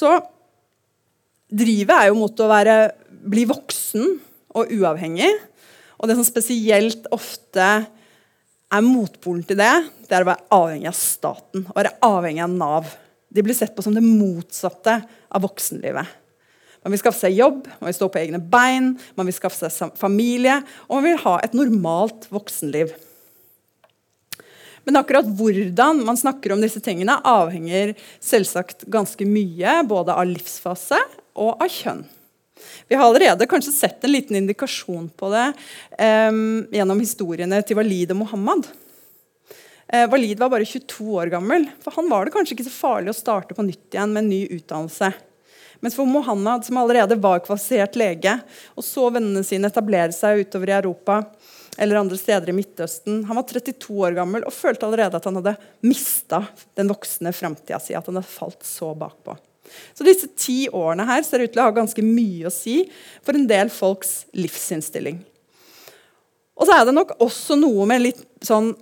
[0.00, 0.16] Så
[1.50, 2.74] drivet er jo mot å være,
[3.30, 4.16] bli voksen
[4.56, 5.30] og uavhengig.
[6.00, 7.68] Og det som spesielt ofte
[8.70, 9.74] er motpolen til det,
[10.08, 11.68] det er å være avhengig av staten.
[11.68, 12.90] Å være avhengig av Nav.
[13.30, 16.16] De blir sett på som det motsatte av voksenlivet.
[16.82, 19.92] Man vil skaffe seg jobb, man vil stå på egne bein, man vil skaffe seg
[20.00, 20.56] familie,
[20.88, 22.94] og man vil ha et normalt voksenliv.
[24.88, 27.92] Men akkurat hvordan man snakker om disse tingene, avhenger
[28.24, 30.98] selvsagt ganske mye både av livsfase
[31.36, 32.00] og av kjønn.
[32.88, 35.46] Vi har allerede kanskje sett en liten indikasjon på det
[36.00, 38.68] um, gjennom historiene til Walid og Mohammed.
[39.92, 41.66] Eh, Walid var bare 22 år gammel.
[41.82, 44.30] For han var det kanskje ikke så farlig å starte på nytt igjen med en
[44.30, 45.12] ny utdannelse.
[45.80, 48.36] Mens for Mohammed, som allerede var kvalifisert lege,
[48.76, 51.22] og så vennene sine etablere seg utover i Europa
[51.80, 55.38] eller andre steder i Midtøsten Han var 32 år gammel og følte allerede at han
[55.38, 55.54] hadde
[55.86, 56.42] mista
[56.76, 57.94] den voksne framtida si.
[57.96, 59.38] At han hadde falt så bakpå.
[59.94, 62.82] Så disse ti årene her ser ut til å ha ganske mye å si
[63.24, 65.22] for en del folks livsinnstilling.
[66.60, 68.74] Og så er det nok også noe med litt sånn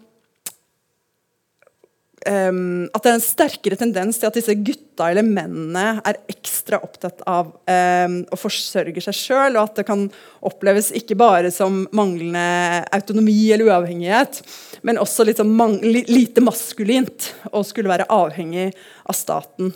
[2.27, 6.81] um, At det er en sterkere tendens til at disse gutta eller mennene er ekstra
[6.85, 10.07] opptatt av um, å forsørge seg sjøl, og at det kan
[10.49, 14.41] oppleves ikke bare som manglende autonomi eller uavhengighet,
[14.87, 18.71] men også litt sånn lite maskulint å skulle være avhengig
[19.07, 19.75] av staten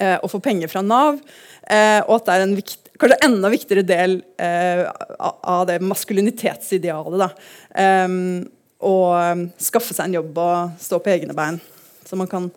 [0.00, 1.22] uh, og få penger fra Nav.
[1.66, 4.84] Uh, og at det er en viktig kanskje enda viktigere del eh,
[5.42, 7.18] av det maskulinitetsidealet.
[7.20, 7.28] Da.
[7.82, 8.08] Eh,
[8.84, 11.60] å eh, skaffe seg en jobb og stå på egne bein,
[12.04, 12.50] så man kan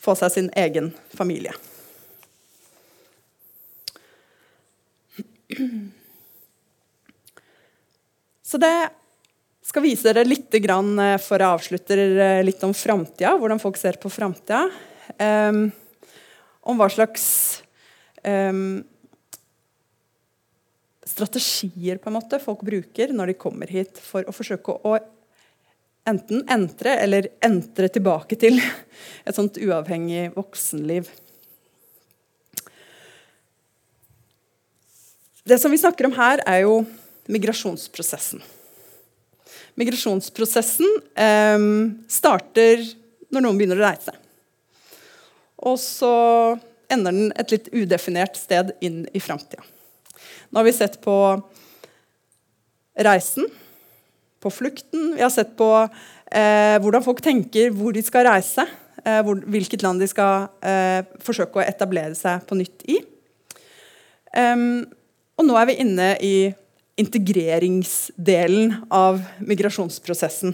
[0.00, 1.54] få seg sin egen familie.
[8.46, 8.90] Så det
[9.66, 11.98] skal vise dere litt grann, eh, for å avslutte
[12.46, 14.64] litt om framtida, hvordan folk ser på framtida.
[15.18, 15.68] Um,
[16.70, 17.24] om hva slags
[18.22, 18.82] um,
[21.08, 24.94] strategier på en måte folk bruker når de kommer hit for å forsøke å
[26.08, 28.60] enten entre eller entre tilbake til
[29.26, 31.10] et sånt uavhengig voksenliv.
[35.44, 36.82] Det som vi snakker om her, er jo
[37.30, 38.42] migrasjonsprosessen.
[39.80, 41.68] Migrasjonsprosessen eh,
[42.10, 42.84] starter
[43.30, 44.14] når noen begynner å reise.
[45.60, 46.14] Og så
[46.90, 49.62] ender den et litt udefinert sted inn i framtida.
[50.50, 51.14] Nå har vi sett på
[52.98, 53.46] reisen,
[54.40, 55.14] på flukten.
[55.16, 58.66] Vi har sett på eh, hvordan folk tenker hvor de skal reise.
[59.04, 62.98] Eh, hvor, hvilket land de skal eh, forsøke å etablere seg på nytt i.
[64.36, 64.84] Um,
[65.40, 66.34] og nå er vi inne i
[67.00, 70.52] integreringsdelen av migrasjonsprosessen.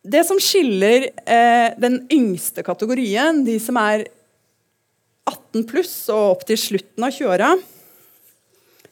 [0.00, 4.06] Det som skiller eh, den yngste kategorien, de som er
[5.28, 7.50] 18 pluss og opp til slutten av 20-åra,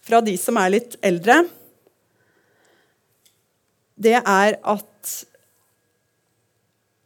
[0.05, 1.41] fra de som er litt eldre,
[3.99, 5.15] det er at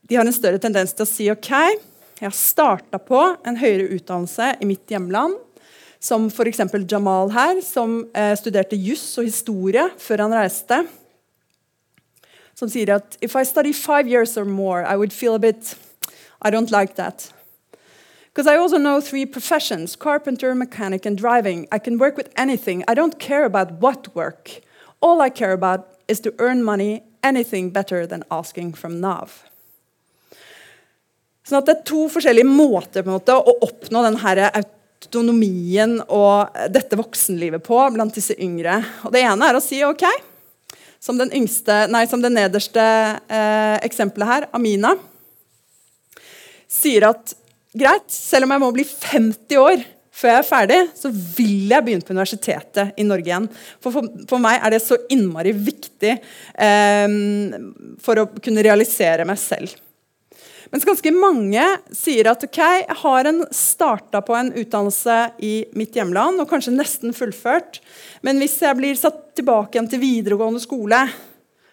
[0.09, 3.88] de har en større tendens til å si OK, jeg har starta på en høyere
[3.96, 5.38] utdannelse i mitt hjemland,
[6.02, 6.61] som f.eks.
[6.90, 10.83] Jamal her, som eh, studerte juss og historie før han reiste
[12.55, 15.74] som sier at if I study five years or more, I would feel a bit
[16.40, 17.33] I don't like that.
[18.33, 21.66] Because I also know three professions carpenter, mechanic, and driving.
[21.70, 22.85] I can work with anything.
[22.88, 24.62] I don't care about what work.
[25.02, 29.42] All I care about is to earn money, anything better than asking from Nav.
[31.42, 34.50] Sånn at Det er to forskjellige måter måte, å oppnå denne
[35.02, 38.78] autonomien og dette voksenlivet på blant disse yngre.
[39.02, 40.06] Og Det ene er å si OK,
[41.02, 42.83] som, den yngste, nei, som det nederste
[43.27, 44.94] eh, eksempelet her, Amina,
[46.70, 47.35] sier at
[47.74, 49.83] greit, selv om jeg må bli 50 år
[50.13, 53.48] før jeg er ferdig, så vil jeg begynne på universitetet i Norge igjen.
[53.81, 57.17] For, for, for meg er det så innmari viktig eh,
[58.02, 59.73] for å kunne realisere meg selv.
[60.73, 65.96] Mens ganske mange sier at ok, jeg har en starta på en utdannelse i mitt
[65.98, 67.83] hjemland og kanskje nesten fullført,
[68.25, 71.02] men hvis jeg blir satt tilbake igjen til videregående skole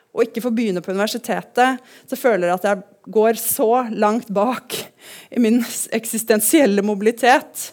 [0.09, 1.79] og ikke får begynne på universitetet,
[2.09, 4.75] så føler jeg at jeg går så langt bak
[5.31, 5.61] i min
[5.95, 7.69] eksistensielle mobilitet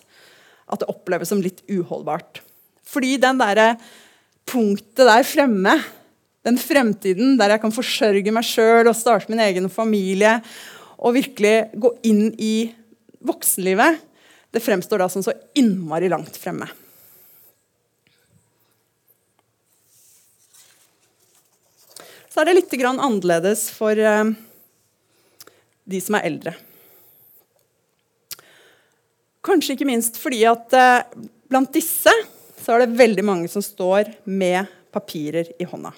[0.66, 2.40] at det oppleves som litt uholdbart.
[2.86, 3.76] Fordi den der
[4.46, 5.76] punktet der fremme,
[6.46, 10.38] den fremtiden der jeg kan forsørge meg sjøl og starte min egen familie
[10.96, 12.54] og virkelig gå inn i
[13.26, 14.02] voksenlivet
[14.56, 16.68] det fremstår da som så innmari langt fremme.
[22.32, 24.32] Så er det litt annerledes for eh,
[25.84, 26.54] de som er eldre.
[29.46, 31.20] Kanskje ikke minst fordi at eh,
[31.50, 32.12] blant disse
[32.56, 35.92] så er det veldig mange som står med papirer i hånda.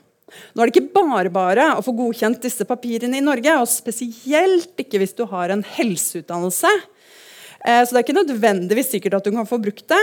[0.52, 4.76] Nå er det ikke bare bare å få godkjent disse papirene i Norge, og spesielt
[4.82, 6.72] ikke hvis du har en helseutdannelse.
[7.64, 10.02] Eh, så det er ikke nødvendigvis sikkert at du kan få brukt det.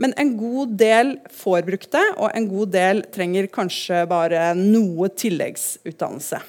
[0.00, 5.10] Men en god del får brukt det, og en god del trenger kanskje bare noe
[5.14, 6.40] tilleggsutdannelse.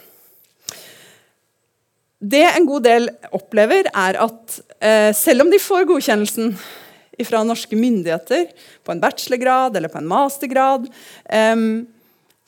[2.22, 6.54] Det en god del opplever, er at eh, selv om de får godkjennelsen
[7.26, 8.52] fra norske myndigheter
[8.86, 10.86] på en bachelorgrad eller på en mastergrad,
[11.26, 11.64] eh,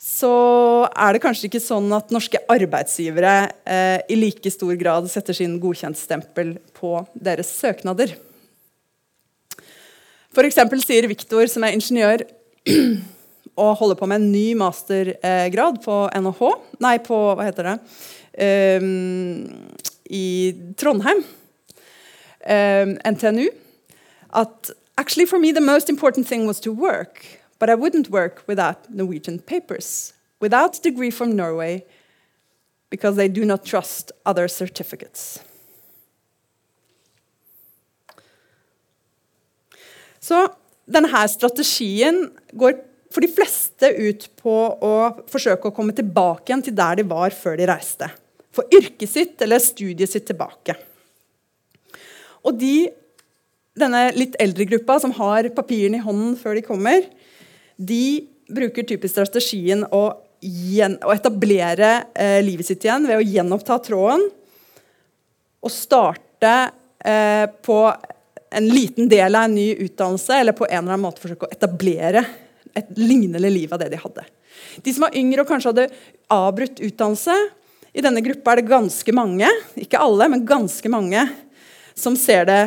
[0.04, 0.34] så
[0.90, 3.34] er det kanskje ikke sånn at norske arbeidsgivere
[3.66, 8.14] eh, i like stor grad setter sin godkjentstempel på deres søknader.
[10.34, 10.60] F.eks.
[10.84, 12.22] sier Viktor, som er ingeniør
[13.64, 16.44] og holder på med en ny mastergrad på NHH
[16.82, 17.80] Nei, på hva heter det?
[18.38, 19.68] Um,
[20.10, 21.24] I Trondheim.
[22.46, 23.48] Um, NTNU.
[24.32, 27.24] At actually for me the most important thing was to work.
[27.58, 30.12] But I wouldn't work without Norwegian papers.
[30.40, 31.84] Without degree from Norway.
[32.90, 35.40] Because they do not trust other certificates.
[40.24, 40.48] Så
[40.88, 42.78] denne strategien går
[43.12, 44.94] for de fleste ut på å
[45.30, 48.08] forsøke å komme tilbake igjen til der de var før de reiste.
[48.54, 50.76] Få yrket sitt eller studiet sitt tilbake.
[52.44, 52.90] Og de,
[53.78, 57.08] denne litt eldre gruppa som har papirene i hånden før de kommer,
[57.76, 60.04] de bruker typisk strategien å,
[60.44, 64.26] gjen, å etablere eh, livet sitt igjen ved å gjenoppta tråden
[65.64, 66.52] og starte
[67.00, 67.78] eh, på
[68.54, 71.54] en liten del av en ny utdannelse eller på en eller annen måte forsøke å
[71.54, 72.22] etablere
[72.76, 74.26] et lignende liv av det de hadde.
[74.84, 75.88] De som var yngre og kanskje hadde
[76.34, 77.34] avbrutt utdannelse,
[77.94, 81.22] i denne gruppa er det ganske mange, ikke alle, men ganske mange,
[81.94, 82.62] som ser det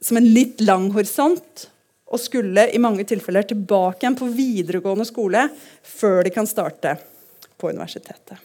[0.00, 1.64] som en litt lang horisont
[2.08, 5.48] og skulle i mange tilfeller tilbake igjen på videregående skole
[5.82, 6.94] før de kan starte
[7.58, 8.38] på universitetet.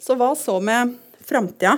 [0.00, 0.94] Så hva så med
[1.26, 1.74] framtida?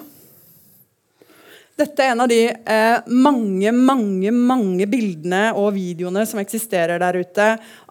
[1.79, 7.16] Dette er en av de eh, mange, mange mange bildene og videoene som eksisterer der
[7.23, 7.47] ute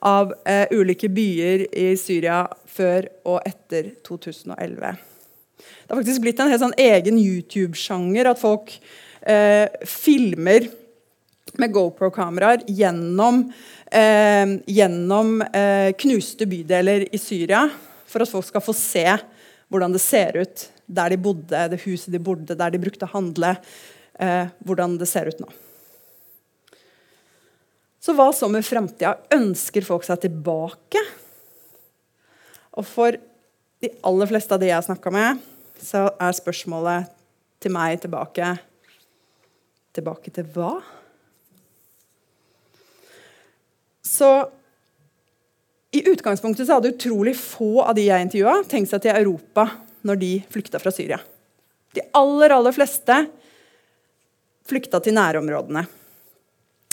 [0.06, 4.94] av eh, ulike byer i Syria før og etter 2011.
[5.58, 8.76] Det har faktisk blitt en helt sånn egen YouTube-sjanger at folk
[9.26, 10.70] eh, filmer
[11.60, 13.44] med GoPro-kameraer gjennom,
[13.92, 17.66] eh, gjennom eh, knuste bydeler i Syria
[18.06, 19.08] for at folk skal få se
[19.72, 23.14] hvordan det ser ut der de bodde, det huset de bodde, der de brukte å
[23.16, 23.56] handle.
[24.22, 25.50] Eh, hvordan det ser ut nå.
[28.02, 29.16] Så hva så med framtida?
[29.34, 31.02] Ønsker folk seg tilbake?
[32.78, 33.18] Og for
[33.82, 35.42] de aller fleste av de jeg har snakka med,
[35.82, 37.12] så er spørsmålet
[37.62, 38.58] til meg tilbake
[39.92, 40.78] Tilbake til hva?
[44.08, 44.30] Så
[45.92, 49.66] i utgangspunktet så hadde utrolig få av de jeg intervjua, tenkt seg til Europa
[50.08, 51.20] når de flykta fra Syria.
[51.95, 53.18] De aller, aller fleste
[54.68, 55.84] flykta til nærområdene.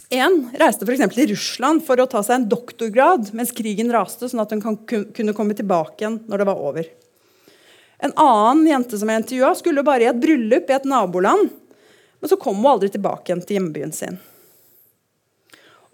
[0.08, 1.04] En reiste f.eks.
[1.12, 5.34] til Russland for å ta seg en doktorgrad mens krigen raste, sånn at hun kunne
[5.36, 6.88] komme tilbake igjen når det var over.
[7.98, 11.50] En annen jente som jeg intervjua, skulle bare i et bryllup i et naboland.
[12.18, 14.18] Men så kom hun aldri tilbake igjen til hjembyen sin.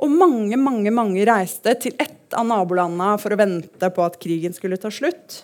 [0.05, 4.55] Og mange mange, mange reiste til ett av nabolandene for å vente på at krigen
[4.57, 5.43] skulle ta slutt.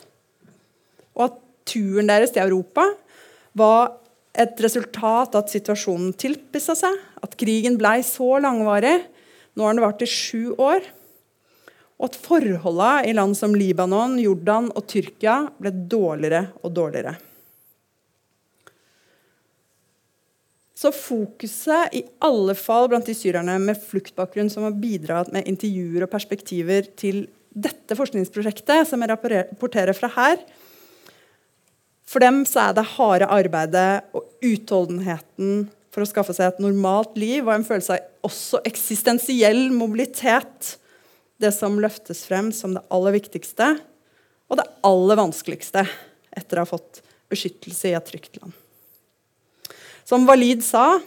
[1.16, 1.39] Og at
[1.71, 2.85] turen deres til Europa
[3.59, 3.97] var
[4.39, 9.01] et resultat av at situasjonen tilpissa seg, at krigen ble så langvarig.
[9.59, 10.85] Nå har den vart i sju år.
[12.01, 17.16] Og at forholdene i land som Libanon, Jordan og Tyrkia ble dårligere og dårligere.
[20.81, 26.07] Så fokuset, i alle fall blant de syrerne med fluktbakgrunn som har bidratt med intervjuer
[26.07, 30.41] og perspektiver til dette forskningsprosjektet, som jeg rapporterer fra her
[32.11, 37.45] For dem er det harde arbeidet og utholdenheten for å skaffe seg et normalt liv
[37.45, 40.75] og en følelse av også eksistensiell mobilitet
[41.41, 43.69] det som løftes frem som det aller viktigste
[44.51, 45.85] og det aller vanskeligste
[46.35, 47.01] etter å ha fått
[47.31, 48.53] beskyttelse i et trygt land.
[50.05, 50.99] Som Walid sa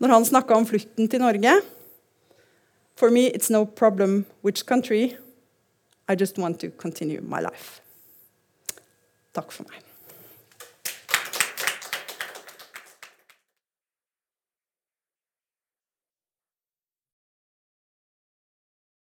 [0.00, 1.60] når han snakka om flukten til Norge
[2.96, 5.16] For me, it's no problem which country.
[6.06, 7.80] I just want to continue my life.
[9.32, 9.89] Takk for meg.